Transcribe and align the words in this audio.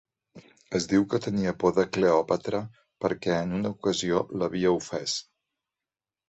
Es 0.77 0.85
diu 0.93 1.03
que 1.11 1.19
tenia 1.25 1.51
por 1.63 1.75
de 1.75 1.85
Cleòpatra 1.97 2.61
perquè 3.05 3.37
en 3.43 3.53
una 3.59 3.73
ocasió 3.77 4.23
l'havia 4.41 4.73
ofès. 4.81 5.21